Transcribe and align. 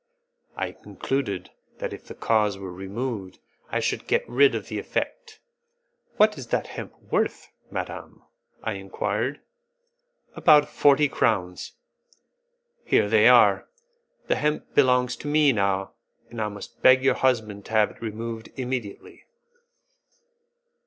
I 0.57 0.71
concluded 0.71 1.51
that 1.77 1.93
if 1.93 2.05
the 2.05 2.15
cause 2.15 2.57
were 2.57 2.73
removed, 2.73 3.37
I 3.69 3.79
should 3.79 4.07
get 4.07 4.27
rid 4.27 4.55
of 4.55 4.67
the 4.67 4.79
effect. 4.79 5.39
"What 6.17 6.39
is 6.39 6.47
that 6.47 6.65
hemp 6.73 6.95
worth, 7.11 7.49
madam?" 7.69 8.23
I 8.63 8.73
enquired. 8.81 9.41
"About 10.33 10.67
forty 10.67 11.07
crowns." 11.07 11.73
"Here 12.83 13.07
they 13.09 13.27
are; 13.27 13.67
the 14.25 14.37
hemp 14.37 14.73
belongs 14.73 15.15
to 15.17 15.27
me 15.27 15.51
now, 15.53 15.91
and 16.31 16.41
I 16.41 16.47
must 16.47 16.81
beg 16.81 17.03
your 17.03 17.13
husband 17.13 17.65
to 17.65 17.73
have 17.73 17.91
it 17.91 18.01
removed 18.01 18.49
immediately." 18.55 19.25